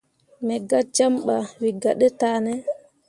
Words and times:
Me 0.45 0.55
gah 0.69 0.85
jam 0.95 1.13
ɓah 1.25 1.45
wǝ 1.59 1.67
gah 1.81 1.95
ɗe 1.99 2.07
tah 2.19 2.37
ne. 2.45 2.53